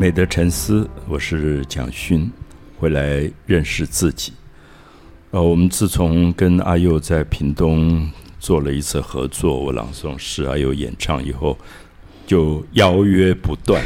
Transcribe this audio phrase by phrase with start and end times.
[0.00, 2.32] 美的沉思，我是蒋勋，
[2.78, 4.32] 回来认识自己。
[5.30, 11.54] 呃，我们自从跟阿佑在屏东做了一次合作，我朗诵诗，阿佑演唱以后，
[12.30, 13.82] 就邀约不断。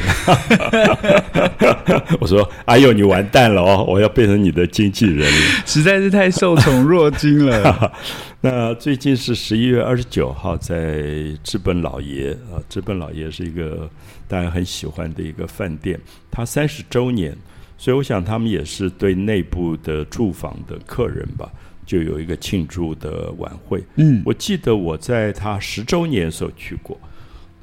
[2.21, 7.91] 我说：“哎呦，你完蛋了哦，我要变成你的经纪人了。”实在是太受宠若惊了。
[8.43, 13.89] 那最近是十一月二十九号，在资本老爷啊，资本老爷是一个
[14.29, 15.99] 大家很喜欢的一个饭店，
[16.31, 17.35] 他三十周年，
[17.79, 21.51] 所以我想他们也是对内部的住房的客人吧，
[21.87, 23.83] 就有一个庆祝的晚会。
[23.97, 27.01] 嗯，我记得我在他十周年的时候去过。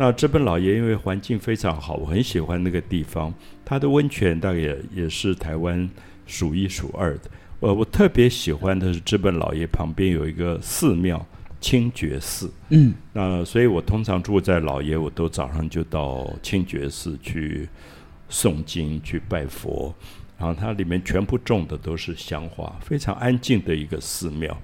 [0.02, 3.32] 那知本老爷因为环境非常好，我很喜欢那个地方，
[3.64, 5.88] 它的温泉大概也也是台湾
[6.26, 7.30] 数一数二的。
[7.60, 11.24] 呃，我特别喜欢的是知本老爷旁边有一个寺庙
[11.60, 17.70] 清觉寺，嗯，那所以我通常住在老爷，我都早上就到清觉寺去
[18.28, 19.94] 诵经、去拜佛，
[20.40, 24.60] 然后它里面全部种的都是香花，非常安静的一个寺庙。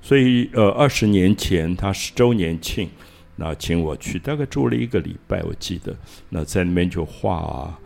[0.00, 2.88] 所以，呃，二十年前它十周年庆，
[3.36, 5.94] 那请我去，大概住了一个礼拜，我记得，
[6.30, 7.78] 那在那边就画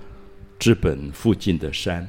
[0.63, 2.09] 日本附近的山。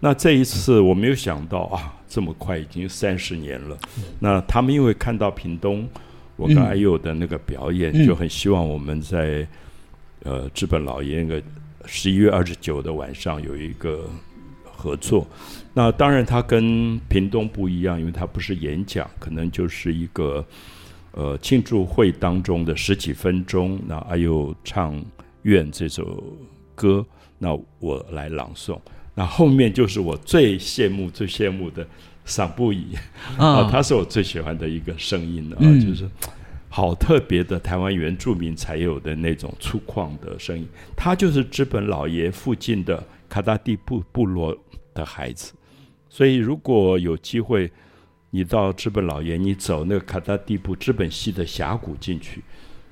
[0.00, 3.78] 那这一次我没有想到啊，这么快已经三十年了。
[4.20, 5.88] 那他们因为看到屏东
[6.36, 9.46] 我跟阿佑的那个表演，就很希望我们在
[10.22, 11.42] 呃资本老爷那个
[11.86, 14.10] 十一月二十九的晚上有一个
[14.64, 15.26] 合作。
[15.72, 20.44] 那当然他跟屏东不一样，因为他不是演讲，可能就是一个
[21.16, 23.80] 呃庆祝会当中的十几分钟。
[23.86, 24.94] 那阿佑唱
[25.42, 26.22] 《愿》这首
[26.74, 27.04] 歌，
[27.38, 28.78] 那我来朗诵。
[29.14, 31.86] 那后面就是我最羡慕、最羡慕的
[32.26, 32.94] 桑布伊
[33.38, 36.06] 啊，他是我最喜欢的一个声音啊，就是
[36.68, 40.68] 好特别的台湾原住民才有的那种粗犷的声音。
[40.94, 44.54] 他就是资本老爷附近的卡达蒂部部落
[44.92, 45.54] 的孩子，
[46.10, 47.72] 所以如果有机会，
[48.36, 52.42] 你到知本老爷，你走那个卡达蒂布知本溪的峡谷进去。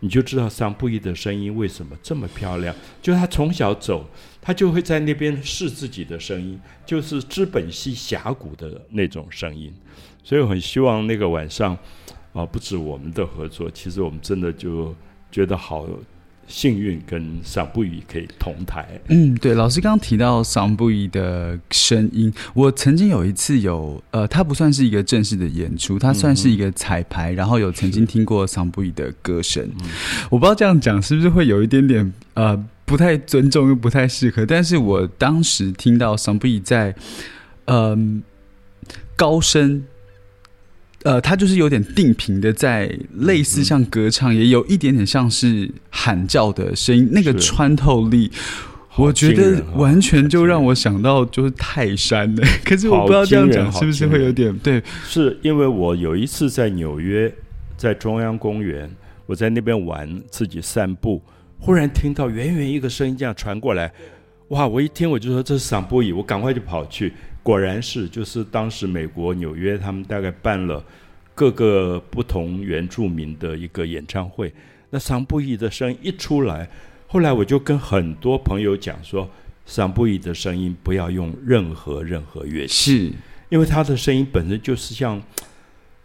[0.01, 2.75] 你就知道桑布伊的声音为什么这么漂亮？
[3.03, 4.09] 就他从小走，
[4.41, 9.71] 他就会在那边试自己的声音，就是知本溪峡谷的那种声音。
[10.23, 11.77] 所以我很希望那个晚上，
[12.33, 14.95] 啊，不止我们的合作，其实我们真的就
[15.31, 15.87] 觉得好。
[16.47, 18.87] 幸运跟桑布伊可以同台。
[19.09, 29.69] 嗯，对，老师刚刚提到桑布伊的声音，我曾经有一次有，呃，他不算是一个正式的演出，他算是一个彩排，然后有曾经听过桑布伊的歌声。
[30.31, 36.95] 我不知道这样讲是不是会有一点点呃不太尊重又不太适合，但是我当时听到桑布伊在
[37.67, 38.23] 嗯
[39.17, 39.85] 高声。
[41.05, 48.31] 呃，它就是有点定频的，在类似像歌唱，也有一点点像是喊叫的声音，那个穿透力，
[48.97, 52.43] 我觉得完全就让我想到就是泰山的。
[52.65, 54.83] 可是我不知道这样讲是不是会有点对？
[55.05, 57.31] 是因为我有一次在纽约，
[57.77, 58.91] 在中央公园，
[59.27, 61.21] 我在那边玩，自己散步，
[61.59, 63.93] 忽然听到远远一个声音这样传过来，
[64.49, 64.67] 哇！
[64.67, 67.13] 我一听我就说这是桑布伊，我赶快就跑去。
[67.45, 70.85] 果然是，就是当时美国纽约他们大概办了
[71.33, 74.53] 各个不同原住民的一个演唱会，
[74.91, 76.69] 那桑布伊的声音一出来，
[77.07, 79.31] 后来我就跟很多朋友讲说，
[79.65, 83.15] 桑布伊的声音不要用任何任何乐器，
[83.51, 85.23] 因为他的声音本身就是像。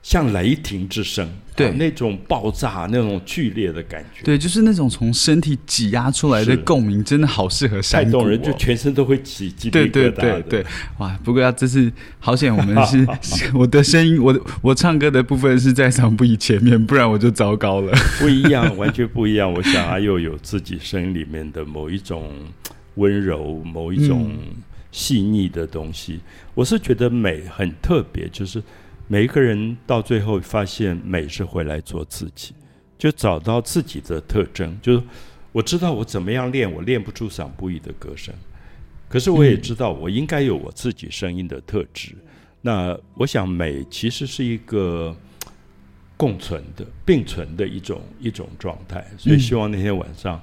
[0.09, 9.91] 像雷霆之声，对那种爆炸、那种剧烈的感觉，对，就是那种从身体挤压出来的共鸣，真的好适合山谷，太动人，就全身都会起鸡皮疙瘩。
[9.91, 10.65] 对对对对，
[10.97, 11.15] 哇！
[11.23, 13.07] 不过要这是好险，我们是
[13.53, 17.95] 我的声音，我我唱歌的部分是在桑布伊前面，不然我就糟糕了。
[18.19, 19.53] 不一样，完全不一样。
[19.53, 22.31] 我想阿佑有自己声音里面的某一种
[22.95, 24.35] 温柔，某一种
[24.91, 26.19] 细腻的东西。
[26.55, 28.59] 我是觉得美很特别，就是。
[29.11, 32.53] 每一个人到最后发现美是回来做自己，
[32.95, 34.77] 就找到自己的特征。
[34.83, 35.01] 就是
[35.51, 38.31] 我知道我怎么样练，我练不出嗓不一的歌声，
[39.09, 42.13] 可是我也知道我应该有我自己声音的特质。
[42.61, 45.15] 那我想美其实是一个
[46.15, 49.03] 共存的、并存的一种一种状态。
[49.17, 50.39] 所以希望那天晚上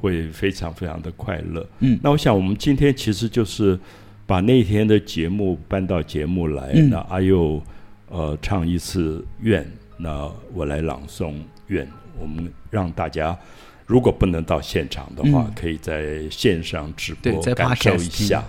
[0.00, 1.64] 会非常非常的快乐。
[1.78, 3.78] 嗯，那我想我们今天其实就是
[4.26, 6.72] 把那天的节目搬到节目来。
[6.90, 7.62] 那阿佑。
[8.10, 11.34] 呃，唱一次愿，那我来朗诵
[11.66, 11.88] 愿。
[12.18, 13.38] 我们让大家，
[13.86, 18.42] 如果不能到现场的话，可以在线上直播感受一下。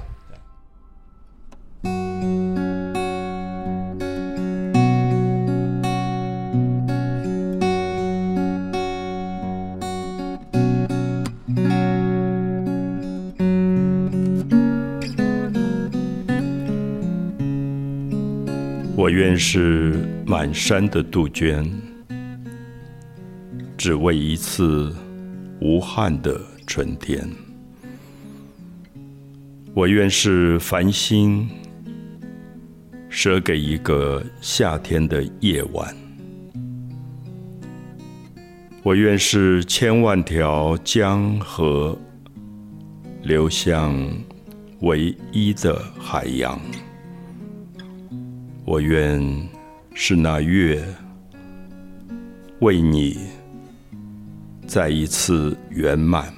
[19.10, 21.68] 我愿是满山的杜鹃，
[23.76, 24.96] 只为一次
[25.60, 27.28] 无憾的春天。
[29.74, 31.50] 我愿是繁星，
[33.10, 35.92] 舍给一个夏天的夜晚。
[38.84, 41.98] 我愿是千万条江河，
[43.24, 43.98] 流向
[44.82, 46.62] 唯一的海洋。
[48.70, 49.20] 我愿
[49.96, 50.86] 是那月，
[52.60, 53.18] 为你
[54.68, 56.32] 再一次圆满。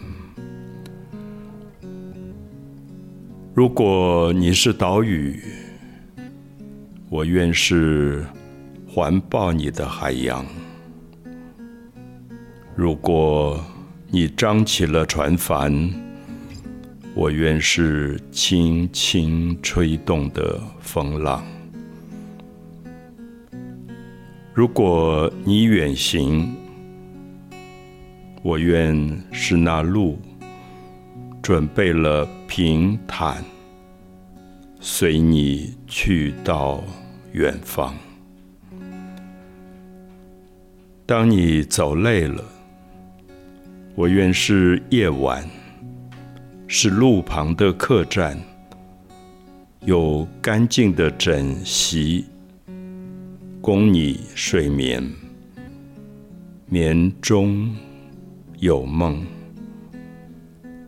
[3.53, 5.43] 如果你是岛屿，
[7.09, 8.25] 我愿是
[8.87, 10.45] 环抱你的海洋；
[12.77, 13.61] 如果
[14.07, 15.93] 你张起了船帆，
[17.13, 21.43] 我愿是轻轻吹动的风浪。
[24.53, 26.53] 如果你远行，
[28.41, 30.19] 我愿是那路，
[31.41, 33.41] 准备了平坦，
[34.81, 36.83] 随你去到
[37.31, 37.95] 远方。
[41.05, 42.43] 当你走累了，
[43.95, 45.47] 我愿是夜晚，
[46.67, 48.37] 是路旁的客栈，
[49.85, 52.25] 有干净的枕席。
[53.61, 55.07] 供你睡眠，
[56.65, 57.69] 眠中
[58.57, 59.23] 有梦，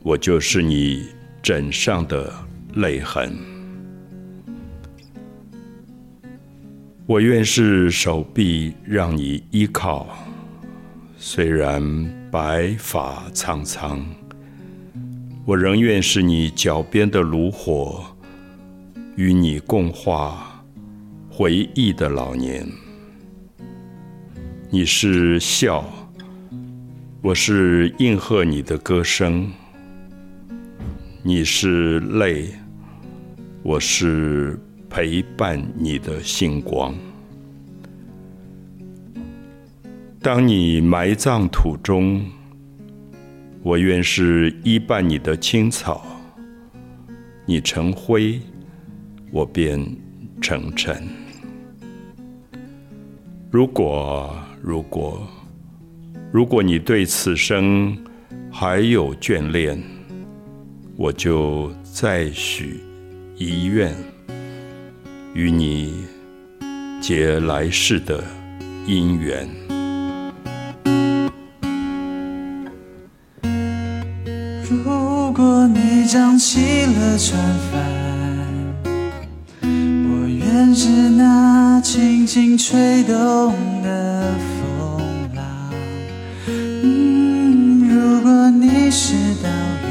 [0.01, 1.05] 我就是你
[1.43, 2.33] 枕上的
[2.73, 3.37] 泪痕。
[7.05, 10.07] 我愿是手臂让你依靠，
[11.15, 11.79] 虽然
[12.31, 14.03] 白发苍苍，
[15.45, 18.03] 我仍愿是你脚边的炉火，
[19.15, 20.49] 与你共话。
[21.35, 22.63] 回忆的老年，
[24.69, 25.83] 你是笑，
[27.23, 29.47] 我是应和你的歌声；
[31.23, 32.49] 你是泪，
[33.63, 36.93] 我是陪伴你的星光。
[40.21, 42.23] 当你埋葬土中，
[43.63, 45.99] 我愿是依伴你的青草；
[47.47, 48.39] 你成灰，
[49.31, 49.83] 我便
[50.39, 51.22] 成尘。
[53.53, 55.27] 如果，如果，
[56.31, 57.95] 如果你对此生
[58.51, 59.79] 还有眷恋，
[60.97, 62.79] 我就再许
[63.37, 63.95] 一愿，
[65.35, 66.03] 与你
[66.99, 68.23] 结来世的
[68.87, 69.47] 姻缘。
[74.67, 77.39] 如果你张起了船
[77.71, 78.12] 帆。
[80.75, 83.53] 是那轻轻吹动
[83.83, 84.97] 的风
[85.35, 85.45] 浪。
[86.47, 89.49] 嗯，如果你是岛
[89.85, 89.87] 屿，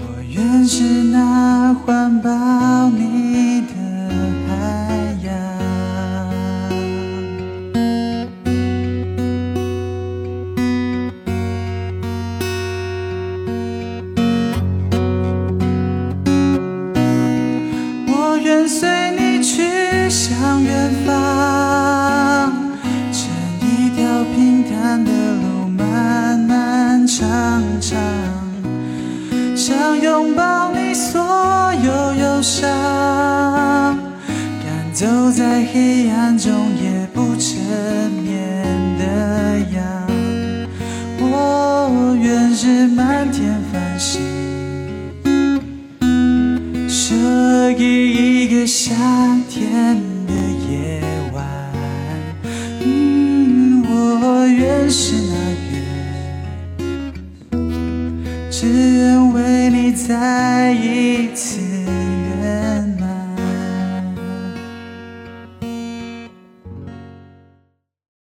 [0.00, 3.09] 我愿是那环抱你
[35.00, 36.76] 走在黑暗中